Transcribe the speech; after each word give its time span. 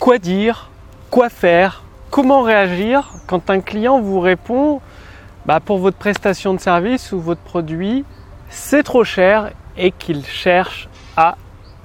quoi 0.00 0.18
dire, 0.18 0.70
quoi 1.10 1.28
faire, 1.28 1.84
comment 2.10 2.40
réagir 2.40 3.12
quand 3.26 3.50
un 3.50 3.60
client 3.60 4.00
vous 4.00 4.18
répond 4.18 4.80
bah, 5.44 5.60
pour 5.60 5.76
votre 5.76 5.98
prestation 5.98 6.54
de 6.54 6.58
service 6.58 7.12
ou 7.12 7.20
votre 7.20 7.42
produit, 7.42 8.06
c'est 8.48 8.82
trop 8.82 9.04
cher 9.04 9.50
et 9.76 9.92
qu'il 9.92 10.24
cherche 10.24 10.88
à 11.18 11.36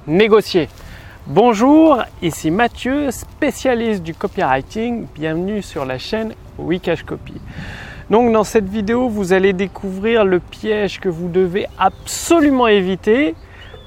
négocier. 0.07 0.70
Bonjour, 1.28 2.04
ici 2.21 2.51
Mathieu, 2.51 3.12
spécialiste 3.12 4.02
du 4.02 4.14
copywriting. 4.14 5.07
Bienvenue 5.13 5.61
sur 5.61 5.84
la 5.84 5.97
chaîne 5.97 6.34
Wikash 6.57 7.04
Copy. 7.04 7.34
Donc 8.09 8.32
dans 8.32 8.45
cette 8.45 8.70
vidéo, 8.70 9.09
vous 9.09 9.34
allez 9.34 9.52
découvrir 9.52 10.23
le 10.23 10.39
piège 10.39 11.02
que 11.02 11.09
vous 11.09 11.27
devez 11.27 11.68
absolument 11.77 12.68
éviter 12.68 13.36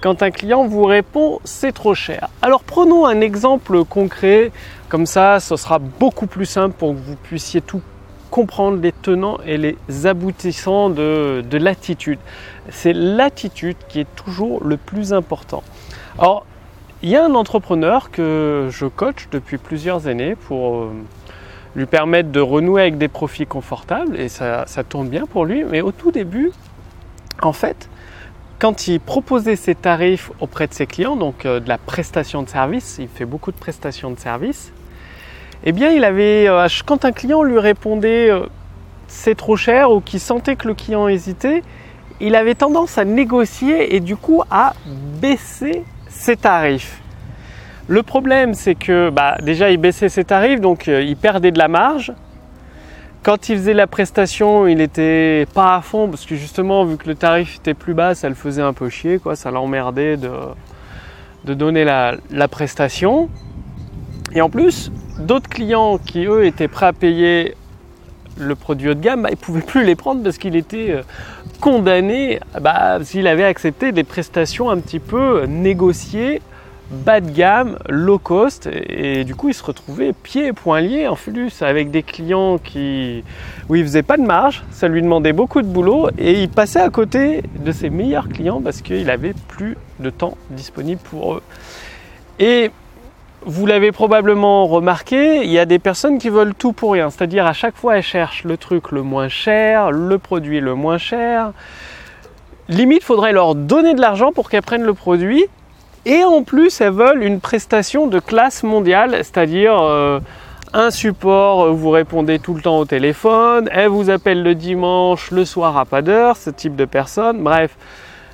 quand 0.01 0.23
un 0.23 0.31
client 0.31 0.67
vous 0.67 0.85
répond 0.85 1.41
c'est 1.45 1.73
trop 1.73 1.95
cher. 1.95 2.29
Alors 2.43 2.63
prenons 2.63 3.07
un 3.07 3.21
exemple 3.21 3.85
concret, 3.85 4.53
comme 4.89 5.07
ça 5.07 5.41
ce 5.41 5.57
sera 5.57 5.79
beaucoup 5.79 6.27
plus 6.27 6.47
simple 6.47 6.75
pour 6.77 6.93
que 6.93 6.99
vous 6.99 7.17
puissiez 7.17 7.61
tout 7.61 7.83
comprendre 8.31 8.81
les 8.81 8.93
tenants 8.93 9.39
et 9.47 9.57
les 9.57 10.07
aboutissants 10.07 10.91
de, 10.91 11.43
l'attitude. 11.53 12.19
C'est 12.71 12.93
l'attitude 12.93 13.77
qui 13.89 14.01
est 14.01 14.17
toujours 14.17 14.63
le 14.65 14.77
plus 14.77 15.13
important. 15.13 15.63
Alors 16.19 16.45
il 17.03 17.11
y 17.11 17.17
a 17.17 17.25
un 17.25 17.35
entrepreneur 17.35 18.11
que 18.11 18.69
je 18.71 18.87
coach 18.87 19.29
depuis 19.31 19.57
plusieurs 19.57 20.09
années 20.09 20.35
pour 20.35 20.77
euh, 20.77 20.91
lui 21.77 21.87
permettre 21.87 22.31
de 22.31 22.41
renouer 22.41 22.83
avec 22.83 22.99
des 22.99 23.09
profits 23.09 23.47
confortables 23.47 24.19
et 24.19 24.29
ça, 24.29 24.65
ça 24.67 24.83
tourne 24.83 25.09
bien 25.09 25.27
pour 25.27 25.45
lui. 25.45 25.65
Mais 25.65 25.81
au 25.81 25.93
tout 25.93 26.11
début, 26.11 26.51
en 27.41 27.53
fait, 27.53 27.89
quand 28.59 28.89
il 28.89 29.01
proposait 29.01 29.57
ses 29.57 29.75
tarifs 29.75 30.31
auprès 30.41 30.67
de 30.67 30.75
ses 30.75 30.87
clients, 30.87 31.17
donc 31.17 31.47
euh, 31.47 31.61
de 31.61 31.69
la 31.69 31.79
prestation 31.79 32.43
de 32.43 32.49
service, 32.49 32.97
il 32.99 33.09
fait 33.09 33.25
beaucoup 33.25 33.53
de 33.53 33.57
prestations 33.57 34.11
de 34.11 34.19
service, 34.19 34.73
eh 35.65 35.73
bien 35.73 35.91
il 35.91 36.05
avait, 36.05 36.49
euh, 36.49 36.67
quand 36.85 37.05
un 37.05 37.13
client 37.13 37.43
lui 37.43 37.59
répondait 37.59 38.31
euh, 38.31 38.47
c'est 39.07 39.37
trop 39.37 39.57
cher 39.57 39.91
ou 39.91 40.01
qu'il 40.01 40.21
sentait 40.21 40.57
que 40.57 40.67
le 40.69 40.75
client 40.75 41.09
hésitait, 41.09 41.63
il 42.21 42.35
avait 42.35 42.57
tendance 42.57 42.99
à 42.99 43.05
négocier 43.05 43.95
et 43.95 44.01
du 44.01 44.17
coup 44.17 44.43
à 44.51 44.75
baisser 45.21 45.85
ses 46.09 46.37
tarifs. 46.37 47.01
Le 47.87 48.03
problème 48.03 48.55
c'est 48.55 48.75
que 48.75 49.09
bah, 49.11 49.37
déjà 49.41 49.71
il 49.71 49.79
baissait 49.79 50.09
ses 50.09 50.25
tarifs, 50.25 50.61
donc 50.61 50.89
il 50.89 51.17
perdait 51.17 51.53
de 51.53 51.59
la 51.59 51.69
marge, 51.69 52.13
quand 53.29 53.51
il 53.51 53.59
faisait 53.59 53.75
la 53.75 53.87
prestation, 53.87 54.67
il 54.67 54.81
était 54.81 55.47
pas 55.53 55.77
à 55.77 55.83
fond 55.83 56.09
parce 56.09 56.25
que 56.25 56.35
justement, 56.35 56.87
vu 56.87 56.97
que 56.97 57.07
le 57.07 57.15
tarif 57.15 57.57
était 57.57 57.75
plus 57.75 57.93
bas, 57.93 58.15
ça 58.15 58.31
le 58.31 58.35
faisait 58.35 58.63
un 58.63 58.73
peu 58.73 58.89
chier, 58.89 59.19
quoi. 59.19 59.37
Ça 59.37 59.51
l'emmerdait 59.51 60.17
de, 60.17 61.53
donner 61.53 61.85
la, 61.85 62.49
prestation. 62.51 63.29
Et 64.33 64.41
en 64.41 64.49
plus, 64.49 64.91
d'autres 65.19 65.51
clients 65.51 65.99
qui 65.99 66.25
eux 66.25 66.47
étaient 66.47 66.69
prêts 66.69 66.87
à 66.87 66.95
payer 66.95 67.55
le 68.39 68.55
produit 68.55 68.89
haut 68.89 68.95
de 68.95 69.01
gamme, 69.01 69.21
bah, 69.21 69.29
ils 69.29 69.33
ne 69.33 69.37
pouvaient 69.37 69.61
plus 69.61 69.85
les 69.85 69.95
prendre 69.95 70.23
parce 70.23 70.39
qu'il 70.39 70.57
était 70.57 70.93
euh, 70.93 71.03
condamné 71.61 72.41
bah, 72.63 72.99
s'il 73.03 73.27
avait 73.27 73.45
accepté 73.45 73.93
des 73.93 74.05
prestations 74.05 74.71
un 74.71 74.79
petit 74.79 75.01
peu 75.01 75.45
négociées 75.45 76.41
bas 76.91 77.21
de 77.21 77.31
gamme, 77.31 77.79
low 77.89 78.19
cost, 78.19 78.67
et, 78.67 79.25
du 79.25 79.35
coup 79.35 79.49
il 79.49 79.55
se 79.55 79.63
retrouvait 79.63 80.13
pieds 80.13 80.47
et 80.47 80.53
poings 80.53 80.81
liés 80.81 81.07
en 81.07 81.17
plus 81.17 81.63
avec 81.63 81.91
des 81.91 82.03
clients 82.03 82.59
qui, 82.59 83.25
où 83.69 83.75
il 83.75 83.83
faisait 83.83 84.03
pas 84.03 84.17
de 84.17 84.23
marge, 84.23 84.65
ça 84.71 84.89
lui 84.89 85.03
demandait 85.03 85.33
beaucoup 85.33 85.61
de 85.61 85.67
boulot 85.67 86.09
et 86.19 86.43
il 86.43 86.49
passait 86.49 86.81
à 86.81 86.91
côté 86.91 87.43
de 87.59 87.73
ses 87.73 87.91
meilleurs 87.91 88.29
clients 88.29 88.61
parce 88.61 88.81
qu'il 88.81 89.11
avait 89.11 89.35
plus 89.49 89.77
de 90.01 90.11
temps 90.11 90.37
disponible 90.51 91.01
pour 91.03 91.35
eux. 91.35 91.43
Et 92.39 92.71
vous 93.45 93.67
l'avez 93.67 93.93
probablement 93.93 94.67
remarqué, 94.67 95.45
il 95.45 95.51
y 95.51 95.59
a 95.59 95.67
des 95.67 95.79
personnes 95.79 96.19
qui 96.19 96.29
veulent 96.29 96.55
tout 96.55 96.73
pour 96.73 96.93
rien, 96.93 97.11
c'est-à-dire 97.11 97.47
à 97.47 97.53
chaque 97.53 97.77
fois 97.77 97.99
elles 97.99 98.03
cherchent 98.03 98.45
le 98.45 98.57
truc 98.57 98.93
le 98.93 99.03
moins 99.03 99.29
cher, 99.29 99.91
le 99.91 100.19
produit 100.19 100.61
le 100.61 100.75
moins 100.75 100.99
cher. 100.99 101.53
Limite, 102.69 103.03
faudrait 103.03 103.33
leur 103.33 103.55
donner 103.55 103.95
de 103.95 104.01
l'argent 104.01 104.33
pour 104.33 104.51
qu'elles 104.51 104.63
prennent 104.63 104.85
le 104.85 104.93
produit 104.93 105.47
et 106.07 106.25
en 106.25 106.43
plus, 106.43 106.81
elles 106.81 106.93
veulent 106.93 107.23
une 107.23 107.41
prestation 107.41 108.07
de 108.07 108.19
classe 108.19 108.63
mondiale, 108.63 109.13
c'est-à-dire 109.19 109.77
euh, 109.81 110.21
un 110.73 110.91
support, 110.91 111.65
euh, 111.65 111.71
vous 111.71 111.91
répondez 111.91 112.39
tout 112.39 112.55
le 112.55 112.63
temps 112.63 112.79
au 112.79 112.85
téléphone, 112.85 113.69
elles 113.73 113.89
vous 113.89 114.11
appellent 114.11 114.43
le 114.43 114.55
dimanche, 114.55 115.31
le 115.31 115.45
soir 115.45 115.77
à 115.77 115.85
pas 115.85 116.03
d'heure, 116.03 116.37
ce 116.37 116.51
type 116.51 116.77
de 116.77 116.85
personnes. 116.85 117.43
Bref, 117.43 117.77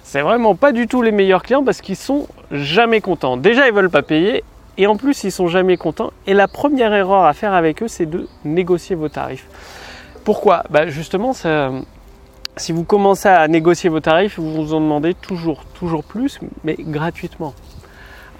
c'est 0.02 0.20
vraiment 0.20 0.54
pas 0.54 0.72
du 0.72 0.86
tout 0.86 1.02
les 1.02 1.12
meilleurs 1.12 1.42
clients 1.42 1.64
parce 1.64 1.80
qu'ils 1.80 1.96
sont 1.96 2.26
jamais 2.50 3.00
contents. 3.00 3.36
Déjà, 3.36 3.66
ils 3.66 3.74
veulent 3.74 3.90
pas 3.90 4.02
payer 4.02 4.44
et 4.76 4.86
en 4.86 4.96
plus, 4.96 5.24
ils 5.24 5.32
sont 5.32 5.46
jamais 5.46 5.76
contents. 5.76 6.12
Et 6.26 6.34
la 6.34 6.48
première 6.48 6.92
erreur 6.92 7.24
à 7.24 7.32
faire 7.32 7.54
avec 7.54 7.82
eux, 7.82 7.88
c'est 7.88 8.06
de 8.06 8.28
négocier 8.44 8.96
vos 8.96 9.08
tarifs. 9.08 9.46
Pourquoi? 10.24 10.64
Bah 10.70 10.86
Justement, 10.88 11.32
ça, 11.32 11.70
si 12.56 12.72
vous 12.72 12.84
commencez 12.84 13.28
à 13.28 13.46
négocier 13.48 13.90
vos 13.90 14.00
tarifs, 14.00 14.38
vous 14.38 14.52
vous 14.52 14.74
en 14.74 14.80
demandez 14.80 15.14
toujours, 15.14 15.64
toujours 15.74 16.04
plus, 16.04 16.38
mais 16.62 16.76
gratuitement. 16.78 17.54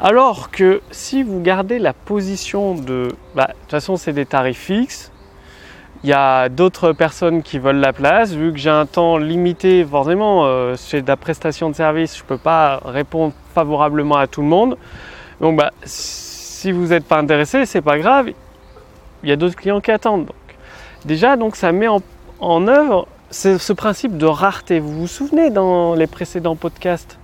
Alors 0.01 0.51
que 0.51 0.83
si 0.91 1.23
vous 1.23 1.41
gardez 1.41 1.79
la 1.79 1.93
position 1.93 2.75
de, 2.75 3.09
bah, 3.35 3.49
de 3.49 3.53
toute 3.53 3.71
façon 3.71 3.97
c'est 3.97 4.13
des 4.13 4.27
tarifs 4.27 4.59
fixes, 4.59 5.13
il 6.03 6.11
y 6.11 6.13
a 6.13 6.49
d'autres 6.49 6.93
personnes 6.93 7.43
qui 7.43 7.59
veulent 7.59 7.77
la 7.77 7.93
place, 7.93 8.33
vu 8.33 8.53
que 8.53 8.59
j'ai 8.59 8.71
un 8.71 8.85
temps 8.85 9.17
limité, 9.17 9.85
forcément, 9.85 10.45
euh, 10.45 10.75
c'est 10.77 11.01
de 11.01 11.09
la 11.09 11.17
prestation 11.17 11.71
de 11.71 11.75
service, 11.75 12.17
je 12.17 12.23
ne 12.23 12.29
peux 12.29 12.39
pas 12.39 12.81
répondre 12.85 13.33
favorablement 13.55 14.17
à 14.17 14.27
tout 14.27 14.43
le 14.43 14.49
monde. 14.49 14.77
Donc 15.41 15.57
bah, 15.59 15.73
si 15.85 16.73
vous 16.73 16.89
n'êtes 16.89 17.07
pas 17.07 17.19
intéressé, 17.19 17.65
c'est 17.65 17.81
pas 17.81 17.99
grave, 17.99 18.31
il 19.23 19.29
y 19.29 19.33
a 19.33 19.37
d'autres 19.37 19.57
clients 19.57 19.81
qui 19.81 19.91
attendent. 19.91 20.27
Donc, 20.27 20.57
déjà, 21.05 21.37
donc 21.37 21.57
ça 21.57 21.73
met 21.73 21.89
en, 21.89 22.03
en 22.41 22.69
œuvre 22.69 23.09
c'est 23.34 23.59
ce 23.59 23.72
principe 23.72 24.17
de 24.17 24.27
rareté. 24.27 24.78
Vous 24.78 24.93
vous 24.93 25.06
souvenez 25.09 25.50
dans 25.50 25.97
les 25.97 26.06
précédents 26.06 26.55
podcasts 26.55 27.19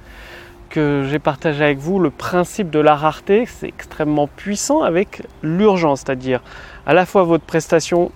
que 0.69 1.06
j'ai 1.09 1.21
partagé 1.21 1.62
avec 1.62 1.78
vous, 1.78 2.00
le 2.00 2.10
principe 2.10 2.69
de 2.71 2.81
la 2.81 2.97
rareté, 2.97 3.47
c'est 3.47 3.69
extrêmement 3.69 4.26
puissant 4.26 4.82
avec 4.82 5.22
l'urgence, 5.43 6.00
c'est-à-dire 6.00 6.43
à 6.84 6.94
la 6.94 7.06
fois 7.06 7.22
votre 7.22 7.44
prestation 7.44 8.10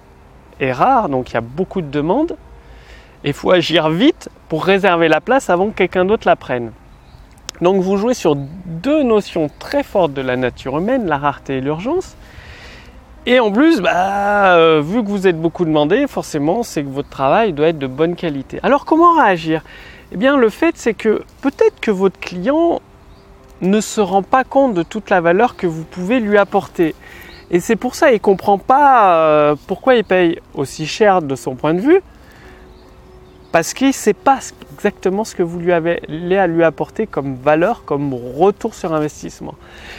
est 0.59 0.73
rare, 0.73 1.09
donc 1.09 1.31
il 1.31 1.35
y 1.35 1.37
a 1.37 1.41
beaucoup 1.41 1.83
de 1.83 1.87
demandes, 1.87 2.37
et 3.23 3.29
il 3.29 3.33
faut 3.33 3.53
agir 3.53 3.89
vite 3.91 4.29
pour 4.49 4.65
réserver 4.65 5.07
la 5.07 5.21
place 5.21 5.49
avant 5.49 5.71
que 5.71 5.77
quelqu'un 5.77 6.05
d'autre 6.05 6.27
la 6.27 6.37
prenne. 6.37 6.73
Donc 7.61 7.81
vous 7.81 7.97
jouez 7.97 8.15
sur 8.15 8.35
deux 8.37 9.05
notions 9.05 9.49
très 9.61 9.85
fortes 9.85 10.13
de 10.13 10.23
la 10.23 10.37
nature 10.37 10.79
humaine, 10.79 11.07
la 11.07 11.19
rareté 11.19 11.59
et 11.59 11.61
l'urgence, 11.61 12.17
et 13.27 13.41
en 13.41 13.51
plus, 13.51 13.81
bah, 13.81 14.57
euh, 14.57 14.83
vu 14.85 15.03
que 15.03 15.09
vous 15.09 15.27
êtes 15.27 15.41
beaucoup 15.41 15.65
demandé, 15.65 16.07
forcément, 16.07 16.63
c'est 16.63 16.83
que 16.83 16.89
votre 16.89 17.09
travail 17.09 17.53
doit 17.53 17.69
être 17.69 17.79
de 17.79 17.87
bonne 17.87 18.17
qualité. 18.17 18.61
Alors 18.63 18.85
comment 18.85 19.13
réagir? 19.13 19.63
Eh 20.13 20.17
bien, 20.17 20.37
le 20.37 20.51
fait, 20.51 20.77
c'est 20.77 20.95
que 20.95 21.23
peut-être 21.41 21.81
que 21.81 21.91
votre 21.91 22.21
client 22.21 22.81
ne 23.63 23.81
se 23.81 24.01
rend 24.01 24.23
pas 24.23 24.45
compte 24.45 24.75
de 24.75 24.83
toute 24.83 25.11
la 25.11 25.21
valeur 25.21 25.57
que 25.57 25.67
vous 25.67 25.85
pouvez 25.85 26.21
lui 26.21 26.37
apporter. 26.37 26.95
Et 27.51 27.61
c'est 27.61 27.77
pour 27.77 27.95
ça 27.95 28.07
qu'il 28.07 28.17
ne 28.17 28.21
comprend 28.21 28.59
pas 28.59 29.17
euh, 29.17 29.57
pourquoi 29.67 29.95
il 29.95 30.05
paye 30.05 30.41
aussi 30.55 30.87
cher 30.87 31.23
de 31.23 31.35
son 31.35 31.55
point 31.55 31.75
de 31.75 31.81
vue, 31.81 32.03
parce 33.53 33.75
qu'il 33.75 33.89
ne 33.89 33.93
sait 33.93 34.15
pas 34.15 34.39
exactement 34.75 35.25
ce 35.25 35.35
que 35.35 35.43
vous 35.43 35.59
lui 35.59 35.73
avez 35.73 36.01
à 36.37 36.47
lui 36.47 36.65
apporter 36.65 37.07
comme 37.07 37.37
valeur, 37.37 37.85
comme 37.85 38.13
retour 38.13 38.75
sur 38.75 38.93
investissement. 38.93 39.55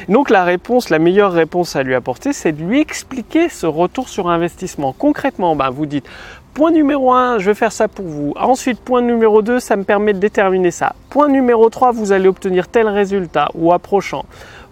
Donc 0.09 0.29
la 0.29 0.43
réponse, 0.43 0.89
la 0.89 0.99
meilleure 0.99 1.31
réponse 1.31 1.75
à 1.75 1.83
lui 1.83 1.95
apporter, 1.95 2.33
c'est 2.33 2.51
de 2.51 2.63
lui 2.63 2.81
expliquer 2.81 3.49
ce 3.49 3.65
retour 3.65 4.09
sur 4.09 4.29
investissement. 4.29 4.93
Concrètement, 4.97 5.55
ben, 5.55 5.69
vous 5.69 5.85
dites, 5.85 6.05
point 6.53 6.71
numéro 6.71 7.13
1, 7.13 7.39
je 7.39 7.45
vais 7.47 7.55
faire 7.55 7.71
ça 7.71 7.87
pour 7.87 8.05
vous. 8.05 8.33
Ensuite, 8.37 8.79
point 8.79 9.01
numéro 9.01 9.41
2, 9.41 9.59
ça 9.59 9.75
me 9.75 9.83
permet 9.83 10.13
de 10.13 10.19
déterminer 10.19 10.71
ça. 10.71 10.93
Point 11.09 11.29
numéro 11.29 11.69
3, 11.69 11.91
vous 11.91 12.11
allez 12.11 12.27
obtenir 12.27 12.67
tel 12.67 12.87
résultat 12.87 13.49
ou 13.55 13.71
approchant. 13.71 14.25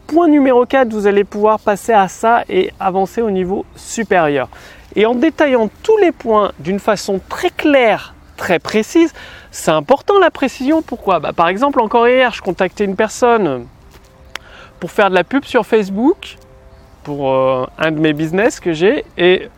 Point 0.07 0.27
numéro 0.27 0.65
4, 0.65 0.91
vous 0.91 1.07
allez 1.07 1.23
pouvoir 1.23 1.59
passer 1.59 1.93
à 1.93 2.07
ça 2.07 2.43
et 2.49 2.71
avancer 2.79 3.21
au 3.21 3.31
niveau 3.31 3.65
supérieur. 3.75 4.49
Et 4.95 5.05
en 5.05 5.15
détaillant 5.15 5.69
tous 5.81 5.97
les 5.97 6.11
points 6.11 6.51
d'une 6.59 6.79
façon 6.79 7.19
très 7.29 7.49
claire, 7.49 8.13
très 8.37 8.59
précise. 8.59 9.13
C'est 9.51 9.71
important 9.71 10.19
la 10.19 10.31
précision. 10.31 10.81
Pourquoi? 10.81 11.19
Bah, 11.19 11.33
Par 11.33 11.47
exemple, 11.47 11.79
encore 11.81 12.07
hier, 12.07 12.33
je 12.33 12.41
contactais 12.41 12.85
une 12.85 12.95
personne 12.95 13.65
pour 14.79 14.91
faire 14.91 15.09
de 15.09 15.15
la 15.15 15.23
pub 15.23 15.45
sur 15.45 15.65
Facebook 15.65 16.37
pour 17.03 17.31
euh, 17.31 17.65
un 17.77 17.91
de 17.91 17.99
mes 17.99 18.13
business 18.13 18.59
que 18.59 18.73
j'ai 18.73 19.05
et 19.17 19.49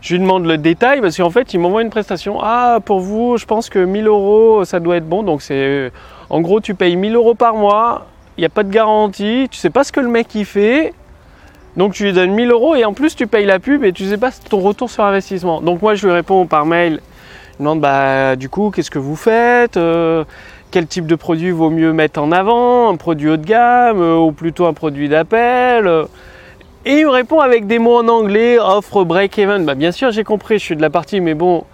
je 0.00 0.14
lui 0.14 0.20
demande 0.20 0.46
le 0.46 0.58
détail 0.58 1.00
parce 1.00 1.16
qu'en 1.16 1.30
fait, 1.30 1.54
il 1.54 1.60
m'envoie 1.60 1.82
une 1.82 1.90
prestation. 1.90 2.38
Ah, 2.42 2.78
pour 2.84 3.00
vous, 3.00 3.36
je 3.36 3.46
pense 3.46 3.70
que 3.70 3.78
1000 3.78 4.08
euros, 4.08 4.64
ça 4.64 4.80
doit 4.80 4.96
être 4.96 5.08
bon. 5.08 5.22
Donc, 5.22 5.42
c'est 5.42 5.92
en 6.28 6.40
gros, 6.40 6.60
tu 6.60 6.74
payes 6.74 6.96
1000 6.96 7.14
euros 7.14 7.34
par 7.34 7.54
mois. 7.54 8.06
Il 8.36 8.40
n'y 8.40 8.46
a 8.46 8.48
pas 8.48 8.64
de 8.64 8.70
garantie. 8.70 9.46
Tu 9.50 9.58
sais 9.58 9.70
pas 9.70 9.84
ce 9.84 9.92
que 9.92 10.00
le 10.00 10.08
mec 10.08 10.34
il 10.34 10.44
fait. 10.44 10.92
Donc, 11.76 11.94
tu 11.94 12.04
lui 12.04 12.12
donnes 12.12 12.32
1000 12.32 12.50
euros 12.50 12.74
et 12.74 12.84
en 12.84 12.92
plus, 12.94 13.14
tu 13.14 13.26
payes 13.26 13.46
la 13.46 13.58
pub 13.60 13.84
et 13.84 13.92
tu 13.92 14.04
sais 14.04 14.18
pas 14.18 14.30
ton 14.50 14.58
retour 14.58 14.90
sur 14.90 15.04
investissement. 15.04 15.60
Donc, 15.60 15.80
moi, 15.80 15.94
je 15.94 16.06
lui 16.06 16.12
réponds 16.12 16.46
par 16.46 16.66
mail 16.66 17.00
demande 17.58 17.80
bah, 17.80 18.36
du 18.36 18.48
coup 18.48 18.70
qu'est-ce 18.70 18.90
que 18.90 18.98
vous 18.98 19.16
faites 19.16 19.76
euh, 19.76 20.24
quel 20.72 20.86
type 20.86 21.06
de 21.06 21.14
produit 21.14 21.50
vaut 21.50 21.70
mieux 21.70 21.92
mettre 21.92 22.20
en 22.20 22.32
avant, 22.32 22.90
un 22.90 22.96
produit 22.96 23.28
haut 23.28 23.36
de 23.36 23.44
gamme 23.44 24.00
euh, 24.00 24.16
ou 24.16 24.32
plutôt 24.32 24.66
un 24.66 24.72
produit 24.72 25.08
d'appel. 25.08 25.86
Et 26.84 27.00
il 27.00 27.04
me 27.04 27.10
répond 27.10 27.40
avec 27.40 27.66
des 27.66 27.78
mots 27.78 27.98
en 27.98 28.08
anglais, 28.08 28.58
offre 28.58 29.04
break-even. 29.04 29.64
Bah, 29.64 29.74
bien 29.74 29.92
sûr, 29.92 30.10
j'ai 30.10 30.24
compris, 30.24 30.58
je 30.58 30.64
suis 30.64 30.76
de 30.76 30.80
la 30.82 30.90
partie, 30.90 31.20
mais 31.20 31.34
bon, 31.34 31.64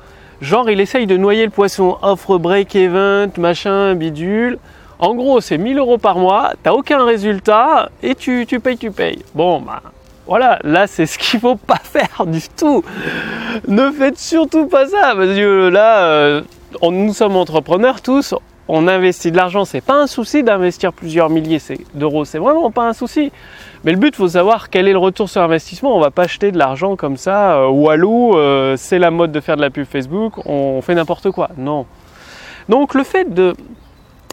genre, 0.43 0.69
il 0.69 0.81
essaye 0.81 1.07
de 1.07 1.17
noyer 1.17 1.45
le 1.45 1.51
poisson. 1.51 1.97
Offre 2.03 2.39
break-even, 2.39 3.31
machin, 3.39 3.95
bidule. 3.95 4.59
En 4.99 5.15
gros, 5.15 5.41
c'est 5.41 5.59
1000 5.59 5.79
euros 5.79 5.97
par 5.97 6.19
mois, 6.19 6.55
t'as 6.65 6.73
aucun 6.73 7.05
résultat 7.05 7.91
et 8.03 8.17
tu, 8.17 8.47
tu 8.47 8.59
payes, 8.59 8.77
tu 8.77 8.91
payes. 8.91 9.23
Bon, 9.33 9.61
bah 9.61 9.81
voilà, 10.29 10.59
là, 10.63 10.87
c'est 10.87 11.07
ce 11.07 11.19
qu'il 11.19 11.41
faut 11.41 11.57
pas 11.57 11.79
faire 11.83 12.27
du 12.27 12.43
tout. 12.57 12.85
Ne 13.67 13.91
faites 13.91 14.19
surtout 14.19 14.67
pas 14.67 14.87
ça, 14.87 15.15
parce 15.17 15.35
que 15.35 15.69
là, 15.69 16.05
euh, 16.05 16.43
nous 16.83 17.15
sommes 17.15 17.35
entrepreneurs 17.37 18.03
tous, 18.03 18.35
on 18.69 18.87
investit 18.87 19.33
de 19.33 19.37
l'argent, 19.37 19.65
c'est 19.65 19.81
pas 19.81 19.95
un 19.95 20.07
souci 20.07 20.43
d'investir 20.43 20.93
plusieurs 20.93 21.31
milliers 21.31 21.61
d'euros, 21.95 22.27
c'est 22.27 22.39
vraiment 22.39 22.71
pas 22.71 22.87
un 22.87 22.93
souci. 22.93 23.33
Mais 23.85 23.93
le 23.93 23.97
but, 23.99 24.09
il 24.09 24.17
faut 24.17 24.29
savoir 24.29 24.69
quel 24.69 24.87
est 24.87 24.93
le 24.93 24.99
retour 24.99 25.31
sur 25.31 25.41
investissement. 25.41 25.97
On 25.97 26.01
va 26.01 26.11
pas 26.11 26.25
acheter 26.25 26.53
de 26.53 26.59
l'argent 26.59 26.95
comme 26.97 27.17
ça, 27.17 27.57
euh, 27.57 27.69
ou 27.69 27.87
walou, 27.87 28.37
euh, 28.37 28.77
c'est 28.77 28.99
la 28.99 29.11
mode 29.11 29.33
de 29.33 29.41
faire 29.41 29.57
de 29.57 29.63
la 29.63 29.71
pub 29.71 29.87
Facebook, 29.87 30.47
on 30.47 30.83
fait 30.83 30.95
n'importe 30.95 31.31
quoi. 31.31 31.49
Non. 31.57 31.87
Donc 32.69 32.93
le 32.93 33.03
fait 33.03 33.33
de 33.33 33.55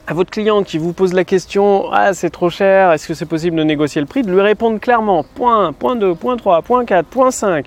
à 0.08 0.14
votre 0.14 0.30
client 0.30 0.64
qui 0.64 0.78
vous 0.78 0.94
pose 0.94 1.14
la 1.14 1.24
question 1.24 1.92
Ah, 1.92 2.14
c'est 2.14 2.30
trop 2.30 2.50
cher, 2.50 2.92
est-ce 2.92 3.08
que 3.08 3.14
c'est 3.14 3.26
possible 3.26 3.58
de 3.58 3.64
négocier 3.64 4.02
le 4.02 4.08
prix? 4.08 4.22
de 4.22 4.32
lui 4.32 4.42
répondre 4.42 4.80
clairement 4.80 5.24
Point, 5.24 5.74
point 5.74 5.96
2, 5.96 6.16
point 6.16 6.38
3, 6.38 6.62
point 6.62 6.86
4, 6.86 7.06
point 7.06 7.32
5. 7.32 7.66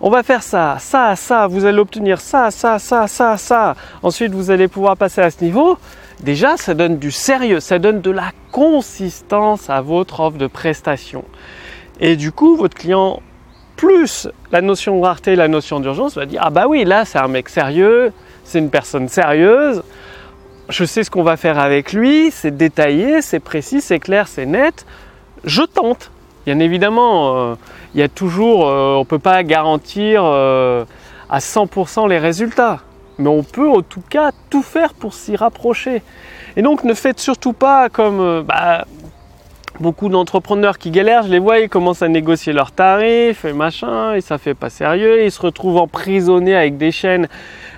On 0.00 0.10
va 0.10 0.22
faire 0.22 0.44
ça, 0.44 0.76
ça, 0.78 1.16
ça, 1.16 1.48
vous 1.48 1.64
allez 1.64 1.78
obtenir 1.78 2.20
ça, 2.20 2.52
ça, 2.52 2.78
ça, 2.78 3.08
ça, 3.08 3.36
ça. 3.36 3.74
Ensuite, 4.04 4.32
vous 4.32 4.52
allez 4.52 4.68
pouvoir 4.68 4.96
passer 4.96 5.20
à 5.20 5.30
ce 5.30 5.42
niveau. 5.42 5.76
Déjà, 6.20 6.56
ça 6.56 6.74
donne 6.74 6.98
du 6.98 7.10
sérieux, 7.10 7.58
ça 7.58 7.80
donne 7.80 8.00
de 8.00 8.10
la 8.12 8.30
consistance 8.52 9.68
à 9.68 9.80
votre 9.80 10.20
offre 10.20 10.38
de 10.38 10.46
prestation. 10.46 11.24
Et 11.98 12.14
du 12.14 12.30
coup, 12.30 12.56
votre 12.56 12.76
client, 12.76 13.20
plus 13.74 14.28
la 14.52 14.60
notion 14.60 14.98
de 15.00 15.04
rareté, 15.04 15.34
la 15.34 15.48
notion 15.48 15.80
d'urgence, 15.80 16.14
va 16.14 16.26
dire 16.26 16.40
Ah 16.44 16.50
bah 16.50 16.68
oui, 16.68 16.84
là, 16.84 17.04
c'est 17.04 17.18
un 17.18 17.28
mec 17.28 17.48
sérieux, 17.48 18.12
c'est 18.44 18.60
une 18.60 18.70
personne 18.70 19.08
sérieuse 19.08 19.82
je 20.68 20.84
sais 20.84 21.02
ce 21.02 21.10
qu'on 21.10 21.22
va 21.22 21.36
faire 21.36 21.58
avec 21.58 21.92
lui, 21.92 22.30
c'est 22.30 22.56
détaillé, 22.56 23.22
c'est 23.22 23.40
précis, 23.40 23.80
c'est 23.80 23.98
clair, 23.98 24.28
c'est 24.28 24.46
net. 24.46 24.86
Je 25.44 25.62
tente. 25.62 26.10
Bien 26.46 26.58
évidemment, 26.58 27.36
euh, 27.36 27.54
il 27.94 28.00
y 28.00 28.02
a 28.02 28.08
toujours, 28.08 28.68
euh, 28.68 28.94
on 28.94 29.00
ne 29.00 29.04
peut 29.04 29.18
pas 29.18 29.42
garantir 29.42 30.22
euh, 30.24 30.84
à 31.28 31.38
100% 31.38 32.08
les 32.08 32.18
résultats, 32.18 32.80
mais 33.18 33.28
on 33.28 33.42
peut 33.42 33.68
en 33.68 33.82
tout 33.82 34.02
cas 34.08 34.30
tout 34.50 34.62
faire 34.62 34.94
pour 34.94 35.14
s'y 35.14 35.36
rapprocher. 35.36 36.02
Et 36.56 36.62
donc 36.62 36.84
ne 36.84 36.94
faites 36.94 37.20
surtout 37.20 37.52
pas 37.52 37.88
comme 37.88 38.42
bah, 38.42 38.86
beaucoup 39.80 40.08
d'entrepreneurs 40.08 40.78
qui 40.78 40.90
galèrent, 40.90 41.24
je 41.24 41.30
les 41.30 41.38
vois, 41.38 41.60
ils 41.60 41.68
commencent 41.68 42.02
à 42.02 42.08
négocier 42.08 42.52
leurs 42.52 42.72
tarifs 42.72 43.44
et 43.44 43.52
machin, 43.52 44.14
et 44.14 44.20
ça 44.20 44.38
fait 44.38 44.54
pas 44.54 44.70
sérieux, 44.70 45.24
ils 45.24 45.30
se 45.30 45.40
retrouvent 45.40 45.78
emprisonnés 45.78 46.56
avec 46.56 46.76
des 46.76 46.90
chaînes, 46.90 47.28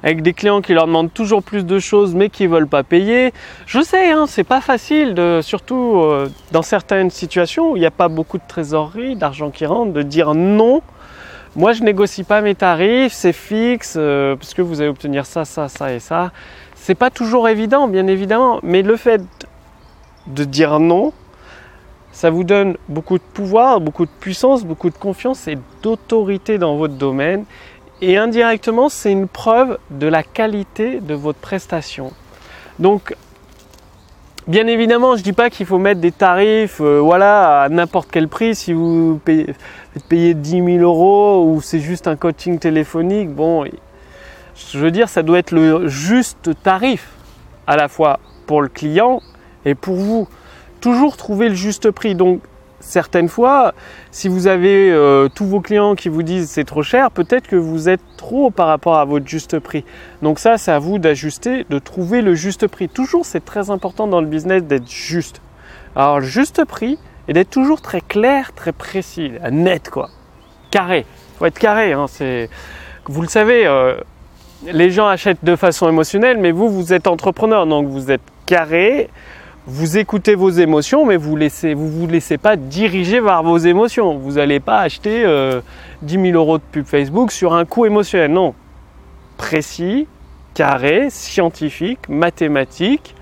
avec 0.02 0.22
des 0.22 0.32
clients 0.32 0.60
qui 0.60 0.72
leur 0.72 0.86
demandent 0.86 1.12
toujours 1.12 1.42
plus 1.42 1.64
de 1.64 1.78
choses 1.78 2.14
mais 2.14 2.28
qui 2.28 2.46
veulent 2.46 2.68
pas 2.68 2.82
payer. 2.82 3.32
Je 3.66 3.80
sais, 3.80 4.10
hein, 4.10 4.26
c'est 4.26 4.44
pas 4.44 4.60
facile, 4.60 5.20
surtout 5.42 5.96
euh, 5.96 6.28
dans 6.52 6.62
certaines 6.62 7.10
situations 7.10 7.72
où 7.72 7.76
il 7.76 7.80
n'y 7.80 7.86
a 7.86 7.90
pas 7.90 8.08
beaucoup 8.08 8.38
de 8.38 8.46
trésorerie, 8.46 9.16
d'argent 9.16 9.50
qui 9.50 9.66
rentre, 9.66 9.92
de 9.92 10.02
dire 10.02 10.34
non. 10.34 10.82
Moi, 11.56 11.72
je 11.72 11.82
négocie 11.82 12.22
pas 12.22 12.42
mes 12.42 12.54
tarifs, 12.54 13.12
c'est 13.12 13.32
fixe, 13.32 13.94
euh, 13.96 14.36
parce 14.36 14.54
que 14.54 14.62
vous 14.62 14.80
allez 14.80 14.90
obtenir 14.90 15.26
ça, 15.26 15.44
ça, 15.44 15.68
ça 15.68 15.92
et 15.92 15.98
ça. 15.98 16.30
C'est 16.76 16.94
pas 16.94 17.10
toujours 17.10 17.48
évident, 17.48 17.88
bien 17.88 18.06
évidemment, 18.06 18.60
mais 18.62 18.82
le 18.82 18.96
fait 18.96 19.20
de 20.28 20.44
dire 20.44 20.78
non, 20.78 21.12
ça 22.12 22.30
vous 22.30 22.44
donne 22.44 22.76
beaucoup 22.88 23.18
de 23.18 23.22
pouvoir, 23.22 23.80
beaucoup 23.80 24.04
de 24.04 24.10
puissance, 24.20 24.64
beaucoup 24.64 24.90
de 24.90 24.96
confiance 24.96 25.46
et 25.48 25.58
d'autorité 25.82 26.58
dans 26.58 26.76
votre 26.76 26.94
domaine. 26.94 27.44
Et 28.02 28.16
indirectement, 28.16 28.88
c'est 28.88 29.12
une 29.12 29.28
preuve 29.28 29.78
de 29.90 30.06
la 30.06 30.22
qualité 30.22 31.00
de 31.00 31.14
votre 31.14 31.38
prestation. 31.38 32.12
Donc, 32.78 33.14
bien 34.48 34.66
évidemment, 34.66 35.14
je 35.14 35.20
ne 35.20 35.24
dis 35.24 35.32
pas 35.32 35.50
qu'il 35.50 35.66
faut 35.66 35.78
mettre 35.78 36.00
des 36.00 36.12
tarifs 36.12 36.80
euh, 36.80 36.98
voilà, 36.98 37.62
à 37.62 37.68
n'importe 37.68 38.08
quel 38.10 38.26
prix. 38.26 38.54
Si 38.54 38.72
vous 38.72 39.20
payez, 39.24 39.54
payez 40.08 40.34
10 40.34 40.50
000 40.50 40.68
euros 40.78 41.44
ou 41.44 41.60
c'est 41.60 41.80
juste 41.80 42.08
un 42.08 42.16
coaching 42.16 42.58
téléphonique, 42.58 43.30
bon, 43.30 43.64
je 44.72 44.78
veux 44.78 44.90
dire, 44.90 45.08
ça 45.08 45.22
doit 45.22 45.38
être 45.38 45.52
le 45.52 45.88
juste 45.88 46.50
tarif 46.62 47.10
à 47.66 47.76
la 47.76 47.88
fois 47.88 48.18
pour 48.46 48.62
le 48.62 48.68
client 48.68 49.20
et 49.64 49.74
pour 49.74 49.96
vous 49.96 50.26
toujours 50.80 51.16
trouver 51.16 51.48
le 51.48 51.54
juste 51.54 51.90
prix. 51.90 52.14
Donc 52.14 52.40
certaines 52.80 53.28
fois, 53.28 53.74
si 54.10 54.28
vous 54.28 54.46
avez 54.46 54.90
euh, 54.90 55.28
tous 55.28 55.44
vos 55.44 55.60
clients 55.60 55.94
qui 55.94 56.08
vous 56.08 56.22
disent 56.22 56.50
c'est 56.50 56.64
trop 56.64 56.82
cher, 56.82 57.10
peut-être 57.10 57.46
que 57.46 57.56
vous 57.56 57.88
êtes 57.88 58.00
trop 58.16 58.50
par 58.50 58.66
rapport 58.66 58.98
à 58.98 59.04
votre 59.04 59.26
juste 59.26 59.58
prix. 59.58 59.84
Donc 60.22 60.38
ça, 60.38 60.58
c'est 60.58 60.72
à 60.72 60.78
vous 60.78 60.98
d'ajuster, 60.98 61.64
de 61.68 61.78
trouver 61.78 62.22
le 62.22 62.34
juste 62.34 62.66
prix. 62.66 62.88
Toujours, 62.88 63.24
c'est 63.24 63.44
très 63.44 63.70
important 63.70 64.06
dans 64.06 64.20
le 64.20 64.26
business 64.26 64.64
d'être 64.64 64.88
juste. 64.88 65.40
Alors 65.94 66.20
le 66.20 66.26
juste 66.26 66.64
prix 66.64 66.98
et 67.28 67.32
d'être 67.32 67.50
toujours 67.50 67.80
très 67.80 68.00
clair, 68.00 68.52
très 68.54 68.72
précis, 68.72 69.32
net 69.50 69.90
quoi, 69.90 70.08
carré. 70.70 71.04
Faut 71.38 71.46
être 71.46 71.58
carré. 71.58 71.92
Hein, 71.92 72.06
c'est, 72.08 72.48
vous 73.06 73.22
le 73.22 73.28
savez. 73.28 73.66
Euh, 73.66 73.96
les 74.66 74.90
gens 74.90 75.06
achètent 75.06 75.42
de 75.42 75.56
façon 75.56 75.88
émotionnelle, 75.88 76.36
mais 76.36 76.52
vous, 76.52 76.68
vous 76.68 76.92
êtes 76.92 77.06
entrepreneur, 77.06 77.66
donc 77.66 77.88
vous 77.88 78.10
êtes 78.10 78.20
carré, 78.44 79.08
vous 79.72 79.98
écoutez 79.98 80.34
vos 80.34 80.50
émotions, 80.50 81.06
mais 81.06 81.16
vous 81.16 81.38
ne 81.38 81.74
vous, 81.74 82.06
laissez 82.08 82.38
pas 82.38 82.56
diriger 82.56 83.20
par 83.20 83.44
vos 83.44 83.56
émotions. 83.56 84.18
Vous 84.18 84.32
n'allez 84.32 84.58
pas 84.58 84.80
acheter 84.80 85.20
10 85.20 85.26
euh, 85.26 85.60
000 86.02 86.24
euros 86.34 86.58
de 86.58 86.62
pub 86.72 86.84
Facebook 86.84 87.30
sur 87.30 87.54
un 87.54 87.64
coût 87.64 87.86
émotionnel. 87.86 88.32
Non. 88.32 88.52
Précis, 89.36 90.08
carré, 90.54 91.08
scientifique, 91.08 92.08
mathématique, 92.08 93.14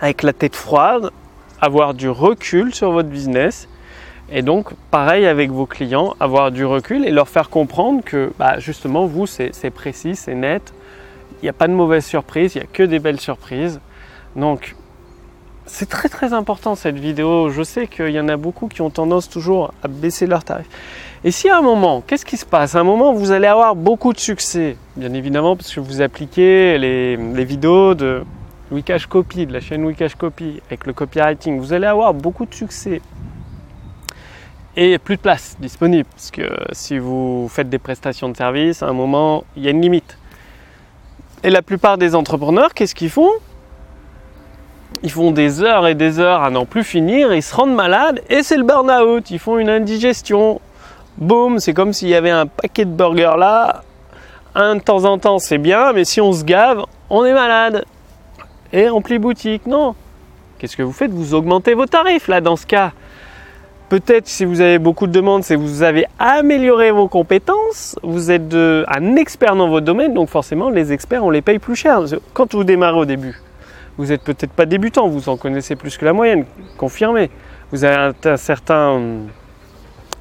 avec 0.00 0.22
la 0.22 0.32
tête 0.32 0.54
froide, 0.54 1.10
avoir 1.60 1.94
du 1.94 2.08
recul 2.08 2.72
sur 2.72 2.92
votre 2.92 3.08
business. 3.08 3.68
Et 4.30 4.42
donc, 4.42 4.72
pareil 4.92 5.26
avec 5.26 5.50
vos 5.50 5.66
clients, 5.66 6.14
avoir 6.20 6.52
du 6.52 6.64
recul 6.64 7.04
et 7.04 7.10
leur 7.10 7.28
faire 7.28 7.50
comprendre 7.50 8.04
que 8.04 8.30
bah, 8.38 8.60
justement, 8.60 9.06
vous, 9.06 9.26
c'est 9.26 9.70
précis, 9.74 10.14
c'est 10.14 10.36
net. 10.36 10.72
Il 11.42 11.46
n'y 11.46 11.48
a 11.48 11.54
pas 11.54 11.66
de 11.66 11.72
mauvaises 11.72 12.06
surprises, 12.06 12.54
il 12.54 12.58
n'y 12.58 12.64
a 12.64 12.68
que 12.72 12.84
des 12.84 13.00
belles 13.00 13.20
surprises. 13.20 13.80
Donc, 14.36 14.76
c'est 15.68 15.88
très 15.88 16.08
très 16.08 16.32
important 16.32 16.74
cette 16.74 16.98
vidéo. 16.98 17.50
Je 17.50 17.62
sais 17.62 17.86
qu'il 17.86 18.10
y 18.10 18.20
en 18.20 18.28
a 18.28 18.36
beaucoup 18.36 18.68
qui 18.68 18.82
ont 18.82 18.90
tendance 18.90 19.28
toujours 19.28 19.72
à 19.82 19.88
baisser 19.88 20.26
leurs 20.26 20.44
tarifs. 20.44 20.68
Et 21.24 21.30
si 21.30 21.48
à 21.48 21.58
un 21.58 21.62
moment, 21.62 22.02
qu'est-ce 22.06 22.24
qui 22.24 22.36
se 22.36 22.46
passe? 22.46 22.74
À 22.74 22.80
un 22.80 22.84
moment, 22.84 23.12
vous 23.12 23.32
allez 23.32 23.46
avoir 23.46 23.74
beaucoup 23.74 24.12
de 24.12 24.18
succès, 24.18 24.76
bien 24.96 25.12
évidemment, 25.12 25.56
parce 25.56 25.74
que 25.74 25.80
vous 25.80 26.00
appliquez 26.00 26.78
les, 26.78 27.16
vidéos 27.44 27.94
de 27.94 28.22
Wikash 28.70 29.06
Copy, 29.06 29.46
de 29.46 29.52
la 29.52 29.60
chaîne 29.60 29.84
Wikash 29.84 30.14
Copy, 30.14 30.60
avec 30.66 30.86
le 30.86 30.92
copywriting. 30.92 31.58
Vous 31.58 31.72
allez 31.72 31.86
avoir 31.86 32.14
beaucoup 32.14 32.46
de 32.46 32.54
succès. 32.54 33.00
Et 34.76 34.96
plus 34.98 35.16
de 35.16 35.20
place 35.20 35.56
disponible, 35.58 36.08
parce 36.14 36.30
que 36.30 36.48
si 36.70 36.98
vous 36.98 37.48
faites 37.50 37.68
des 37.68 37.80
prestations 37.80 38.28
de 38.28 38.36
services, 38.36 38.82
à 38.82 38.86
un 38.86 38.92
moment, 38.92 39.42
il 39.56 39.64
y 39.64 39.66
a 39.66 39.70
une 39.70 39.80
limite. 39.80 40.18
Et 41.42 41.50
la 41.50 41.62
plupart 41.62 41.98
des 41.98 42.14
entrepreneurs, 42.14 42.74
qu'est-ce 42.74 42.94
qu'ils 42.94 43.10
font? 43.10 43.30
Ils 45.02 45.10
font 45.10 45.30
des 45.30 45.62
heures 45.62 45.86
et 45.86 45.94
des 45.94 46.18
heures 46.18 46.42
à 46.42 46.50
n'en 46.50 46.64
plus 46.64 46.84
finir, 46.84 47.32
ils 47.32 47.42
se 47.42 47.54
rendent 47.54 47.74
malades 47.74 48.22
et 48.28 48.42
c'est 48.42 48.56
le 48.56 48.64
burn-out. 48.64 49.30
Ils 49.30 49.38
font 49.38 49.58
une 49.58 49.68
indigestion. 49.68 50.60
Boum, 51.18 51.58
c'est 51.58 51.74
comme 51.74 51.92
s'il 51.92 52.08
y 52.08 52.14
avait 52.14 52.30
un 52.30 52.46
paquet 52.46 52.84
de 52.84 52.90
burgers 52.90 53.36
là. 53.38 53.82
Un 54.54 54.76
de 54.76 54.80
temps 54.80 55.04
en 55.04 55.18
temps, 55.18 55.38
c'est 55.38 55.58
bien, 55.58 55.92
mais 55.92 56.04
si 56.04 56.20
on 56.20 56.32
se 56.32 56.44
gave, 56.44 56.82
on 57.10 57.24
est 57.24 57.34
malade. 57.34 57.84
Et 58.72 58.88
remplit 58.88 59.18
boutique. 59.18 59.66
Non. 59.66 59.94
Qu'est-ce 60.58 60.76
que 60.76 60.82
vous 60.82 60.92
faites? 60.92 61.10
Vous 61.10 61.34
augmentez 61.34 61.74
vos 61.74 61.86
tarifs 61.86 62.28
là 62.28 62.40
dans 62.40 62.56
ce 62.56 62.66
cas. 62.66 62.92
Peut-être 63.88 64.28
si 64.28 64.44
vous 64.44 64.60
avez 64.60 64.78
beaucoup 64.78 65.06
de 65.06 65.12
demandes, 65.12 65.44
c'est 65.44 65.54
que 65.54 65.60
vous 65.60 65.82
avez 65.82 66.04
amélioré 66.18 66.90
vos 66.90 67.08
compétences, 67.08 67.96
vous 68.02 68.30
êtes 68.30 68.52
un 68.52 69.16
expert 69.16 69.56
dans 69.56 69.68
votre 69.68 69.86
domaine, 69.86 70.12
donc 70.12 70.28
forcément 70.28 70.68
les 70.68 70.92
experts 70.92 71.24
on 71.24 71.30
les 71.30 71.40
paye 71.40 71.58
plus 71.58 71.74
cher. 71.74 72.00
Quand 72.34 72.54
vous 72.54 72.64
démarrez 72.64 72.98
au 72.98 73.04
début, 73.06 73.40
vous 73.98 74.06
n'êtes 74.06 74.22
peut-être 74.22 74.52
pas 74.52 74.64
débutant, 74.64 75.08
vous 75.08 75.28
en 75.28 75.36
connaissez 75.36 75.74
plus 75.76 75.98
que 75.98 76.04
la 76.04 76.12
moyenne, 76.12 76.46
confirmé. 76.76 77.30
Vous 77.72 77.84
avez 77.84 78.12
un, 78.24 78.36
certain 78.36 78.92
hum, 78.92 79.26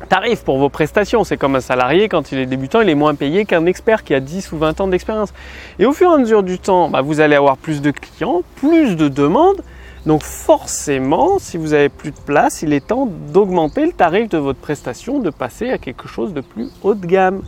tarif 0.09 0.43
pour 0.43 0.57
vos 0.57 0.69
prestations. 0.69 1.23
C'est 1.23 1.37
comme 1.37 1.55
un 1.55 1.61
salarié, 1.61 2.09
quand 2.09 2.31
il 2.31 2.39
est 2.39 2.47
débutant, 2.47 2.81
il 2.81 2.89
est 2.89 2.95
moins 2.95 3.13
payé 3.13 3.45
qu'un 3.45 3.67
expert 3.67 4.03
qui 4.03 4.15
a 4.15 4.19
10 4.19 4.51
ou 4.51 4.57
20 4.57 4.81
ans 4.81 4.87
d'expérience. 4.87 5.31
Et 5.77 5.85
au 5.85 5.93
fur 5.93 6.09
et 6.11 6.15
à 6.15 6.17
mesure 6.17 6.41
du 6.41 6.57
temps, 6.57 6.89
bah, 6.89 7.01
vous 7.01 7.21
allez 7.21 7.35
avoir 7.35 7.55
plus 7.55 7.81
de 7.81 7.91
clients, 7.91 8.41
plus 8.55 8.95
de 8.95 9.07
demandes. 9.07 9.61
Donc 10.07 10.23
forcément, 10.23 11.37
si 11.37 11.57
vous 11.57 11.73
avez 11.73 11.89
plus 11.89 12.11
de 12.11 12.19
place, 12.19 12.63
il 12.63 12.73
est 12.73 12.87
temps 12.87 13.07
d'augmenter 13.31 13.85
le 13.85 13.91
tarif 13.91 14.29
de 14.29 14.37
votre 14.37 14.59
prestation, 14.59 15.19
de 15.19 15.29
passer 15.29 15.69
à 15.69 15.77
quelque 15.77 16.07
chose 16.07 16.33
de 16.33 16.41
plus 16.41 16.69
haut 16.81 16.95
de 16.95 17.05
gamme. 17.05 17.43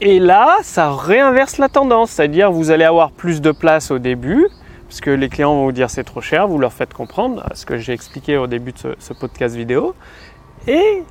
Et 0.00 0.18
là, 0.18 0.58
ça 0.62 0.94
réinverse 0.94 1.58
la 1.58 1.68
tendance, 1.68 2.12
c'est-à-dire 2.12 2.50
vous 2.50 2.70
allez 2.70 2.84
avoir 2.84 3.10
plus 3.10 3.40
de 3.40 3.52
place 3.52 3.90
au 3.90 3.98
début, 3.98 4.48
parce 4.88 5.00
que 5.00 5.10
les 5.10 5.28
clients 5.28 5.54
vont 5.54 5.64
vous 5.64 5.72
dire 5.72 5.90
c'est 5.90 6.04
trop 6.04 6.20
cher, 6.20 6.46
vous 6.48 6.58
leur 6.58 6.72
faites 6.72 6.94
comprendre 6.94 7.44
ce 7.54 7.66
que 7.66 7.78
j'ai 7.78 7.92
expliqué 7.92 8.36
au 8.36 8.46
début 8.46 8.72
de 8.72 8.96
ce, 8.98 9.12
podcast 9.12 9.56
vidéo. 9.56 9.94
et 10.66 11.02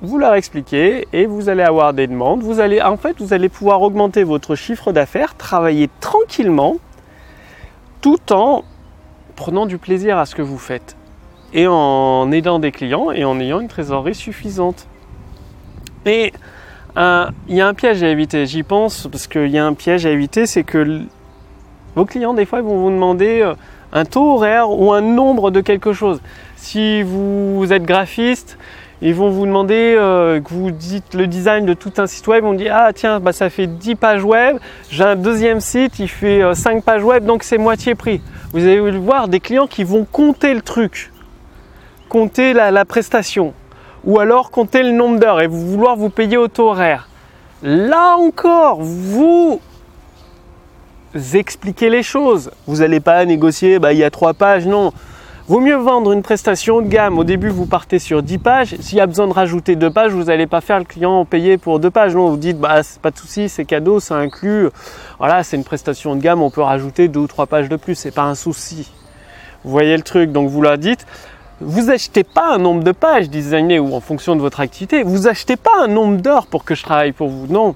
vous 0.00 0.18
leur 0.18 0.34
expliquez 0.34 1.08
et 1.12 1.26
vous 1.26 1.48
allez 1.48 1.64
avoir 1.64 1.92
des 1.92 2.06
demandes. 2.06 2.40
Vous 2.42 2.60
allez, 2.60 2.80
en 2.80 2.96
fait, 2.96 3.20
vous 3.20 3.32
allez 3.32 3.48
pouvoir 3.48 3.82
augmenter 3.82 4.22
votre 4.22 4.54
chiffre 4.54 4.92
d'affaires, 4.92 5.36
travailler 5.36 5.90
tranquillement, 5.98 6.76
tout 8.00 8.32
en 8.32 8.62
prenant 9.34 9.66
du 9.66 9.76
plaisir 9.76 10.16
à 10.16 10.24
ce 10.24 10.36
que 10.36 10.42
vous 10.42 10.58
faites 10.58 10.96
et 11.52 11.66
en 11.66 12.30
aidant 12.30 12.58
des 12.58 12.72
clients 12.72 13.10
et 13.10 13.24
en 13.24 13.40
ayant 13.40 13.60
une 13.60 13.68
trésorerie 13.68 14.14
suffisante. 14.14 14.86
Et 16.06 16.32
il 16.96 17.54
y 17.54 17.60
a 17.60 17.68
un 17.68 17.74
piège 17.74 18.02
à 18.02 18.08
éviter, 18.08 18.46
j'y 18.46 18.62
pense, 18.62 19.08
parce 19.10 19.26
qu'il 19.26 19.48
y 19.48 19.58
a 19.58 19.64
un 19.64 19.74
piège 19.74 20.04
à 20.04 20.10
éviter, 20.10 20.46
c'est 20.46 20.64
que 20.64 21.02
vos 21.98 22.04
clients, 22.04 22.32
des 22.32 22.46
fois, 22.46 22.60
ils 22.60 22.64
vont 22.64 22.78
vous 22.78 22.90
demander 22.90 23.40
euh, 23.42 23.54
un 23.92 24.04
taux 24.04 24.34
horaire 24.34 24.70
ou 24.70 24.92
un 24.92 25.00
nombre 25.00 25.50
de 25.50 25.60
quelque 25.60 25.92
chose. 25.92 26.20
Si 26.54 27.02
vous 27.02 27.66
êtes 27.72 27.82
graphiste, 27.82 28.56
ils 29.02 29.16
vont 29.16 29.30
vous 29.30 29.46
demander 29.46 29.96
euh, 29.98 30.40
que 30.40 30.48
vous 30.48 30.70
dites 30.70 31.14
le 31.14 31.26
design 31.26 31.66
de 31.66 31.74
tout 31.74 31.92
un 31.98 32.06
site 32.06 32.28
web. 32.28 32.44
On 32.44 32.52
dit 32.52 32.68
ah 32.68 32.92
tiens 32.94 33.18
bah, 33.18 33.32
ça 33.32 33.50
fait 33.50 33.66
10 33.66 33.96
pages 33.96 34.22
web. 34.22 34.58
J'ai 34.90 35.02
un 35.02 35.16
deuxième 35.16 35.60
site, 35.60 35.98
il 35.98 36.06
fait 36.08 36.42
5 36.54 36.76
euh, 36.76 36.80
pages 36.80 37.02
web 37.02 37.24
donc 37.24 37.42
c'est 37.42 37.58
moitié 37.58 37.96
prix. 37.96 38.20
Vous 38.52 38.62
allez 38.62 38.78
voir 38.92 39.26
des 39.26 39.40
clients 39.40 39.66
qui 39.66 39.82
vont 39.82 40.04
compter 40.04 40.54
le 40.54 40.62
truc, 40.62 41.12
compter 42.08 42.52
la, 42.52 42.84
prestation, 42.84 43.54
ou 44.04 44.20
alors 44.20 44.52
compter 44.52 44.84
le 44.84 44.92
nombre 44.92 45.18
d'heures 45.18 45.40
et 45.40 45.48
vouloir 45.48 45.96
vous 45.96 46.10
payer 46.10 46.36
au 46.36 46.46
taux 46.46 46.68
horaire. 46.68 47.08
Là 47.64 48.16
encore, 48.16 48.78
vous 48.82 49.60
expliquez 51.34 51.90
les 51.90 52.02
choses. 52.02 52.50
Vous 52.66 52.76
n'allez 52.76 53.00
pas 53.00 53.24
négocier, 53.24 53.78
bah, 53.78 53.92
il 53.92 53.98
y 53.98 54.04
a 54.04 54.10
trois 54.10 54.34
pages, 54.34 54.66
non. 54.66 54.92
Vaut 55.48 55.60
mieux 55.60 55.76
vendre 55.76 56.12
une 56.12 56.20
prestation 56.20 56.82
de 56.82 56.88
gamme. 56.88 57.18
Au 57.18 57.24
début, 57.24 57.48
vous 57.48 57.64
partez 57.64 57.98
sur 57.98 58.22
10 58.22 58.36
pages. 58.36 58.76
S'il 58.80 58.98
y 58.98 59.00
a 59.00 59.06
besoin 59.06 59.26
de 59.26 59.32
rajouter 59.32 59.76
deux 59.76 59.90
pages, 59.90 60.12
vous 60.12 60.24
n'allez 60.24 60.46
pas 60.46 60.60
faire 60.60 60.78
le 60.78 60.84
client 60.84 61.24
payer 61.24 61.56
pour 61.56 61.80
deux 61.80 61.88
pages. 61.90 62.14
Non, 62.14 62.28
vous 62.28 62.36
dites, 62.36 62.58
bah, 62.58 62.82
c'est 62.82 63.00
pas 63.00 63.10
de 63.10 63.16
souci, 63.16 63.48
c'est 63.48 63.64
cadeau, 63.64 63.98
c'est 63.98 64.12
inclus. 64.12 64.68
Voilà, 65.18 65.42
c'est 65.42 65.56
une 65.56 65.64
prestation 65.64 66.14
de 66.16 66.20
gamme, 66.20 66.42
on 66.42 66.50
peut 66.50 66.60
rajouter 66.60 67.08
deux 67.08 67.20
ou 67.20 67.26
trois 67.26 67.46
pages 67.46 67.70
de 67.70 67.76
plus, 67.76 67.94
c'est 67.94 68.10
pas 68.10 68.24
un 68.24 68.34
souci. 68.34 68.92
Vous 69.64 69.70
voyez 69.70 69.96
le 69.96 70.02
truc, 70.02 70.32
donc 70.32 70.50
vous 70.50 70.60
leur 70.60 70.76
dites, 70.76 71.06
vous 71.62 71.88
achetez 71.88 72.24
pas 72.24 72.52
un 72.54 72.58
nombre 72.58 72.84
de 72.84 72.92
pages 72.92 73.30
designées 73.30 73.78
ou 73.78 73.94
en 73.94 74.00
fonction 74.00 74.36
de 74.36 74.42
votre 74.42 74.60
activité, 74.60 75.02
vous 75.02 75.28
achetez 75.28 75.56
pas 75.56 75.82
un 75.82 75.88
nombre 75.88 76.18
d'heures 76.18 76.46
pour 76.46 76.64
que 76.64 76.74
je 76.74 76.82
travaille 76.82 77.12
pour 77.12 77.28
vous. 77.28 77.46
Non. 77.46 77.74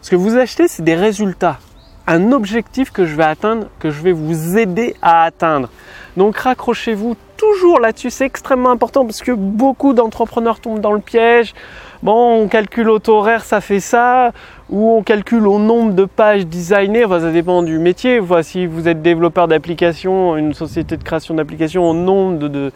Ce 0.00 0.10
que 0.10 0.16
vous 0.16 0.36
achetez, 0.36 0.68
c'est 0.68 0.84
des 0.84 0.94
résultats 0.94 1.58
un 2.06 2.32
objectif 2.32 2.90
que 2.90 3.06
je 3.06 3.14
vais 3.16 3.24
atteindre, 3.24 3.66
que 3.78 3.90
je 3.90 4.02
vais 4.02 4.12
vous 4.12 4.58
aider 4.58 4.94
à 5.02 5.24
atteindre. 5.24 5.68
Donc 6.16 6.36
raccrochez-vous 6.36 7.16
toujours 7.36 7.80
là-dessus, 7.80 8.10
c'est 8.10 8.26
extrêmement 8.26 8.70
important 8.70 9.04
parce 9.04 9.20
que 9.20 9.32
beaucoup 9.32 9.94
d'entrepreneurs 9.94 10.60
tombent 10.60 10.80
dans 10.80 10.92
le 10.92 11.00
piège. 11.00 11.54
Bon, 12.02 12.42
on 12.42 12.48
calcule 12.48 12.90
au 12.90 13.00
horaire, 13.08 13.44
ça 13.44 13.60
fait 13.60 13.80
ça, 13.80 14.32
ou 14.68 14.90
on 14.96 15.02
calcule 15.02 15.46
au 15.46 15.58
nombre 15.58 15.94
de 15.94 16.04
pages 16.04 16.46
designées, 16.46 17.06
ça 17.08 17.30
dépend 17.30 17.62
du 17.62 17.78
métier. 17.78 18.20
si 18.42 18.66
vous 18.66 18.88
êtes 18.88 19.00
développeur 19.00 19.48
d'application, 19.48 20.36
une 20.36 20.52
société 20.52 20.96
de 20.98 21.02
création 21.02 21.34
d'applications, 21.34 21.88
au 21.88 21.94
nombre 21.94 22.38
de, 22.38 22.48
de 22.48 22.72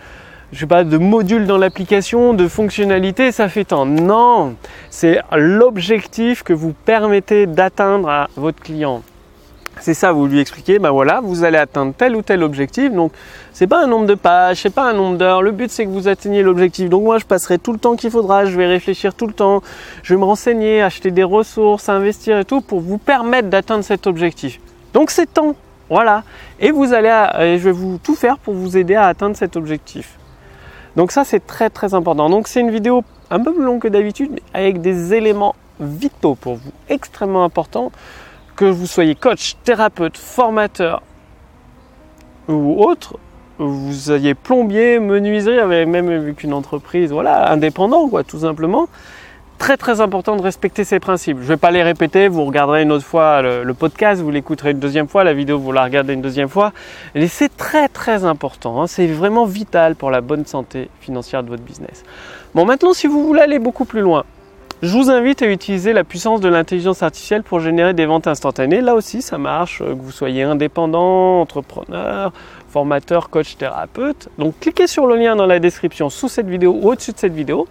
je 0.52 0.60
sais 0.60 0.66
pas, 0.66 0.82
de 0.82 0.96
modules 0.96 1.46
dans 1.46 1.58
l'application, 1.58 2.32
de 2.32 2.48
fonctionnalités, 2.48 3.32
ça 3.32 3.48
fait 3.48 3.64
tant. 3.64 3.84
Non, 3.84 4.54
c'est 4.88 5.20
l'objectif 5.36 6.42
que 6.42 6.54
vous 6.54 6.72
permettez 6.72 7.46
d'atteindre 7.46 8.08
à 8.08 8.28
votre 8.34 8.60
client. 8.62 9.02
C'est 9.80 9.94
ça, 9.94 10.12
vous 10.12 10.26
lui 10.26 10.40
expliquez, 10.40 10.78
ben 10.78 10.90
voilà, 10.90 11.20
vous 11.22 11.44
allez 11.44 11.56
atteindre 11.56 11.94
tel 11.96 12.16
ou 12.16 12.22
tel 12.22 12.42
objectif. 12.42 12.92
Donc, 12.92 13.12
c'est 13.52 13.66
pas 13.66 13.82
un 13.82 13.86
nombre 13.86 14.06
de 14.06 14.14
pages, 14.14 14.62
c'est 14.62 14.74
pas 14.74 14.90
un 14.90 14.92
nombre 14.92 15.16
d'heures. 15.16 15.42
Le 15.42 15.52
but, 15.52 15.70
c'est 15.70 15.84
que 15.84 15.90
vous 15.90 16.08
atteigniez 16.08 16.42
l'objectif. 16.42 16.88
Donc, 16.88 17.04
moi, 17.04 17.18
je 17.18 17.24
passerai 17.24 17.58
tout 17.58 17.72
le 17.72 17.78
temps 17.78 17.96
qu'il 17.96 18.10
faudra. 18.10 18.44
Je 18.44 18.56
vais 18.56 18.66
réfléchir 18.66 19.14
tout 19.14 19.26
le 19.26 19.32
temps. 19.32 19.62
Je 20.02 20.14
vais 20.14 20.20
me 20.20 20.24
renseigner, 20.24 20.82
acheter 20.82 21.10
des 21.10 21.24
ressources, 21.24 21.88
investir 21.88 22.38
et 22.38 22.44
tout 22.44 22.60
pour 22.60 22.80
vous 22.80 22.98
permettre 22.98 23.48
d'atteindre 23.48 23.84
cet 23.84 24.06
objectif. 24.06 24.60
Donc, 24.94 25.10
c'est 25.10 25.32
temps. 25.32 25.54
Voilà. 25.88 26.22
Et 26.60 26.70
vous 26.70 26.92
allez, 26.92 27.08
et 27.40 27.58
je 27.58 27.64
vais 27.64 27.72
vous 27.72 27.98
tout 28.02 28.14
faire 28.14 28.38
pour 28.38 28.54
vous 28.54 28.76
aider 28.76 28.94
à 28.94 29.06
atteindre 29.06 29.36
cet 29.36 29.56
objectif. 29.56 30.18
Donc, 30.96 31.12
ça, 31.12 31.24
c'est 31.24 31.46
très, 31.46 31.70
très 31.70 31.94
important. 31.94 32.28
Donc, 32.28 32.48
c'est 32.48 32.60
une 32.60 32.70
vidéo 32.70 33.04
un 33.30 33.40
peu 33.40 33.52
plus 33.52 33.64
longue 33.64 33.80
que 33.80 33.88
d'habitude, 33.88 34.30
mais 34.32 34.42
avec 34.52 34.80
des 34.80 35.14
éléments 35.14 35.54
vitaux 35.80 36.34
pour 36.34 36.56
vous, 36.56 36.72
extrêmement 36.88 37.44
importants 37.44 37.92
que 38.58 38.64
vous 38.64 38.88
soyez 38.88 39.14
coach, 39.14 39.54
thérapeute, 39.62 40.18
formateur 40.18 41.00
ou 42.48 42.82
autre, 42.82 43.16
vous 43.58 43.92
soyez 43.92 44.34
plombier, 44.34 44.98
menuiserie, 44.98 45.86
même 45.86 46.08
avec 46.08 46.42
une 46.42 46.52
entreprise, 46.52 47.12
voilà, 47.12 47.52
indépendant, 47.52 48.08
quoi, 48.08 48.24
tout 48.24 48.40
simplement. 48.40 48.88
Très 49.58 49.76
très 49.76 50.00
important 50.00 50.34
de 50.34 50.42
respecter 50.42 50.82
ces 50.82 50.98
principes. 50.98 51.36
Je 51.38 51.42
ne 51.42 51.48
vais 51.48 51.56
pas 51.56 51.70
les 51.70 51.84
répéter, 51.84 52.26
vous 52.26 52.44
regarderez 52.44 52.82
une 52.82 52.90
autre 52.90 53.04
fois 53.04 53.42
le, 53.42 53.74
podcast, 53.74 54.20
vous 54.20 54.30
l'écouterez 54.30 54.72
une 54.72 54.80
deuxième 54.80 55.06
fois, 55.06 55.22
la 55.22 55.34
vidéo 55.34 55.60
vous 55.60 55.70
la 55.70 55.84
regardez 55.84 56.14
une 56.14 56.22
deuxième 56.22 56.48
fois. 56.48 56.72
Et 57.14 57.28
c'est 57.28 57.56
très 57.56 57.86
très 57.86 58.24
important, 58.24 58.82
hein. 58.82 58.88
c'est 58.88 59.06
vraiment 59.06 59.44
vital 59.44 59.94
pour 59.94 60.10
la 60.10 60.20
bonne 60.20 60.46
santé 60.46 60.90
financière 61.00 61.44
de 61.44 61.48
votre 61.48 61.62
business. 61.62 62.02
Bon 62.56 62.64
maintenant 62.64 62.92
si 62.92 63.06
vous 63.06 63.24
voulez 63.24 63.40
aller 63.40 63.60
beaucoup 63.60 63.84
plus 63.84 64.00
loin, 64.00 64.24
je 64.80 64.96
vous 64.96 65.10
invite 65.10 65.42
à 65.42 65.46
utiliser 65.46 65.92
la 65.92 66.04
puissance 66.04 66.40
de 66.40 66.48
l'intelligence 66.48 67.02
artificielle 67.02 67.42
pour 67.42 67.58
générer 67.58 67.94
des 67.94 68.06
ventes 68.06 68.28
instantanées. 68.28 68.80
Là 68.80 68.94
aussi, 68.94 69.22
ça 69.22 69.36
marche, 69.36 69.82
euh, 69.82 69.94
que 69.94 70.00
vous 70.00 70.12
soyez 70.12 70.44
indépendant, 70.44 71.40
entrepreneur, 71.40 72.32
formateur, 72.68 73.28
coach, 73.28 73.56
thérapeute. 73.56 74.28
Donc 74.38 74.54
cliquez 74.60 74.86
sur 74.86 75.06
le 75.06 75.16
lien 75.16 75.34
dans 75.34 75.46
la 75.46 75.58
description 75.58 76.10
sous 76.10 76.28
cette 76.28 76.46
vidéo 76.46 76.78
ou 76.80 76.90
au-dessus 76.90 77.12
de 77.12 77.18
cette 77.18 77.34
vidéo. 77.34 77.66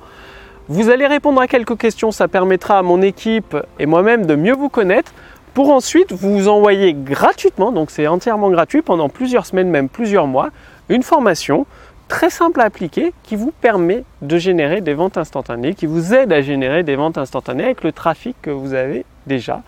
Vous 0.67 0.89
allez 0.89 1.07
répondre 1.07 1.39
à 1.39 1.47
quelques 1.47 1.77
questions, 1.77 2.11
ça 2.11 2.27
permettra 2.27 2.77
à 2.77 2.81
mon 2.81 3.01
équipe 3.01 3.55
et 3.79 3.85
moi-même 3.85 4.25
de 4.25 4.35
mieux 4.35 4.53
vous 4.53 4.67
connaître 4.67 5.13
pour 5.53 5.71
ensuite 5.71 6.11
vous 6.11 6.49
envoyer 6.49 6.93
gratuitement, 6.93 7.71
donc 7.71 7.89
c'est 7.89 8.05
entièrement 8.05 8.49
gratuit 8.51 8.81
pendant 8.81 9.07
plusieurs 9.07 9.45
semaines, 9.45 9.69
même 9.69 9.87
plusieurs 9.87 10.27
mois, 10.27 10.49
une 10.89 11.03
formation 11.03 11.65
très 12.07 12.29
simple 12.29 12.61
à 12.61 12.65
appliquer 12.65 13.13
qui 13.23 13.35
vous 13.35 13.51
permet 13.51 14.03
de 14.21 14.37
générer 14.37 14.81
des 14.81 14.93
ventes 14.93 15.17
instantanées, 15.17 15.73
qui 15.73 15.85
vous 15.85 16.13
aide 16.13 16.31
à 16.31 16.41
générer 16.41 16.83
des 16.83 16.95
ventes 16.95 17.17
instantanées 17.17 17.65
avec 17.65 17.83
le 17.83 17.91
trafic 17.91 18.35
que 18.41 18.49
vous 18.49 18.73
avez 18.73 19.05
déjà. 19.25 19.61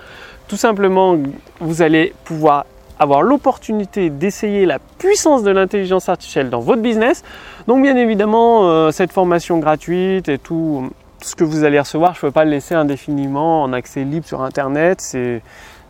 Tout 0.47 0.57
simplement, 0.57 1.17
vous 1.59 1.81
allez 1.81 2.13
pouvoir 2.23 2.65
avoir 2.97 3.21
l'opportunité 3.21 4.09
d'essayer 4.09 4.65
la 4.65 4.79
puissance 4.97 5.43
de 5.43 5.51
l'intelligence 5.51 6.09
artificielle 6.09 6.49
dans 6.49 6.59
votre 6.59 6.81
business. 6.81 7.23
Donc 7.67 7.81
bien 7.81 7.95
évidemment, 7.95 8.69
euh, 8.69 8.91
cette 8.91 9.13
formation 9.13 9.59
gratuite 9.59 10.27
et 10.27 10.37
tout 10.37 10.89
ce 11.21 11.35
que 11.35 11.43
vous 11.43 11.63
allez 11.63 11.79
recevoir, 11.79 12.13
je 12.13 12.19
ne 12.19 12.21
peux 12.21 12.31
pas 12.31 12.45
le 12.45 12.51
laisser 12.51 12.75
indéfiniment 12.75 13.63
en 13.63 13.73
accès 13.73 14.03
libre 14.03 14.25
sur 14.25 14.41
Internet. 14.41 14.99
C'est 15.01 15.41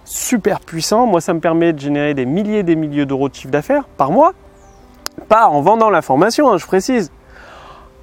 super 0.05 0.59
puissant. 0.59 1.07
Moi, 1.07 1.21
ça 1.21 1.33
me 1.33 1.39
permet 1.39 1.73
de 1.73 1.79
générer 1.79 2.13
des 2.13 2.25
milliers 2.25 2.59
et 2.59 2.63
des 2.63 2.75
milliers 2.75 3.05
d'euros 3.05 3.29
de 3.29 3.35
chiffre 3.35 3.51
d'affaires 3.51 3.85
par 3.97 4.11
mois 4.11 4.33
pas 5.19 5.47
en 5.47 5.61
vendant 5.61 5.89
la 5.89 6.01
formation, 6.01 6.51
hein, 6.51 6.57
je 6.57 6.65
précise, 6.65 7.11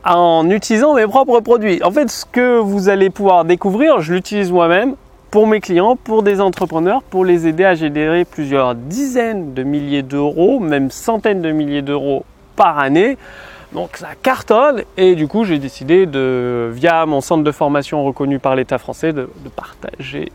en 0.05 0.49
utilisant 0.51 0.95
mes 0.95 1.07
propres 1.07 1.41
produits. 1.41 1.83
En 1.83 1.91
fait, 1.91 2.11
ce 2.11 2.25
que 2.25 2.59
vous 2.59 2.89
allez 2.89 3.11
pouvoir 3.11 3.45
découvrir, 3.45 4.01
je 4.01 4.15
l'utilise 4.15 4.53
moi-même 4.53 4.95
pour 5.31 5.47
mes 5.47 5.61
clients, 5.61 5.97
pour 5.97 6.23
des 6.23 6.41
entrepreneurs, 6.41 7.03
pour 7.03 7.25
les 7.25 7.47
aider 7.47 7.65
à 7.65 7.75
générer 7.75 8.25
plusieurs 8.25 8.75
dizaines 8.75 9.55
de 9.55 9.63
milliers 9.63 10.03
d'euros, 10.03 10.61
même 10.61 10.91
centaines 10.91 11.43
de 11.43 11.51
milliers 11.51 11.83
d'euros 11.83 12.25
par 12.55 12.79
année. 12.79 13.19
Donc 13.73 13.97
ça 13.97 14.11
cartonne 14.23 14.85
et 14.97 15.17
du 15.17 15.27
coup 15.27 15.45
j'ai 15.45 15.59
décidé 15.59 16.07
de, 16.07 16.71
via 16.73 17.05
mon 17.05 17.21
centre 17.21 17.43
de 17.43 17.51
formation 17.51 18.05
reconnu 18.05 18.39
par 18.39 18.55
l'État 18.55 18.79
français, 18.79 19.13
de 19.13 19.29
partager 19.55 20.31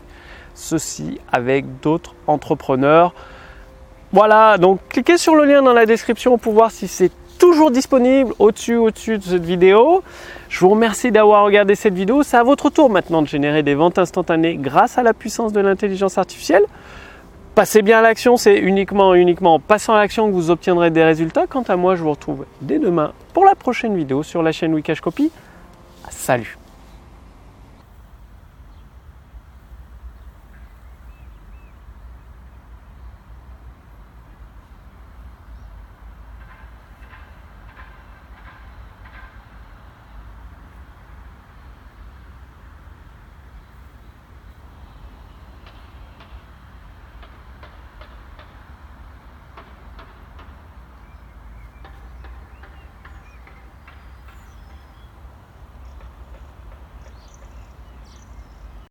ceci 0.54 1.18
avec 1.32 1.64
d'autres 1.80 2.14
entrepreneurs 2.26 3.14
voilà, 4.12 4.58
donc 4.58 4.80
cliquez 4.90 5.16
sur 5.16 5.34
le 5.34 5.44
lien 5.44 5.62
dans 5.62 5.72
la 5.72 5.86
description 5.86 6.36
pour 6.36 6.52
voir 6.52 6.70
si 6.70 6.86
c'est 6.86 7.10
toujours 7.38 7.70
disponible 7.70 8.34
au-dessus, 8.38 8.76
au-dessus 8.76 9.18
de 9.18 9.22
cette 9.22 9.44
vidéo. 9.44 10.02
Je 10.48 10.60
vous 10.60 10.68
remercie 10.68 11.10
d'avoir 11.10 11.44
regardé 11.44 11.74
cette 11.74 11.94
vidéo. 11.94 12.22
C'est 12.22 12.36
à 12.36 12.42
votre 12.42 12.70
tour 12.70 12.90
maintenant 12.90 13.22
de 13.22 13.26
générer 13.26 13.62
des 13.62 13.74
ventes 13.74 13.98
instantanées 13.98 14.56
grâce 14.56 14.98
à 14.98 15.02
la 15.02 15.14
puissance 15.14 15.52
de 15.52 15.60
l'intelligence 15.60 16.18
artificielle. 16.18 16.64
Passez 17.54 17.82
bien 17.82 17.98
à 17.98 18.02
l'action, 18.02 18.36
c'est 18.36 18.56
uniquement, 18.56 19.14
uniquement 19.14 19.54
en 19.54 19.60
passant 19.60 19.94
à 19.94 19.98
l'action 19.98 20.28
que 20.28 20.32
vous 20.32 20.50
obtiendrez 20.50 20.90
des 20.90 21.04
résultats. 21.04 21.46
Quant 21.46 21.62
à 21.62 21.76
moi, 21.76 21.96
je 21.96 22.02
vous 22.02 22.10
retrouve 22.10 22.46
dès 22.60 22.78
demain 22.78 23.12
pour 23.34 23.44
la 23.44 23.54
prochaine 23.54 23.96
vidéo 23.96 24.22
sur 24.22 24.42
la 24.42 24.52
chaîne 24.52 24.72
Wikash 24.72 25.00
Copy. 25.00 25.30
Salut 26.10 26.61